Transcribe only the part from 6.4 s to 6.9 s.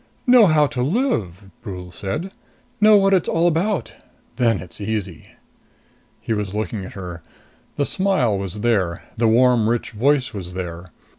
looking